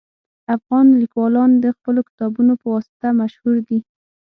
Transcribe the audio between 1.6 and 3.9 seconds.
د خپلو کتابونو په واسطه مشهور دي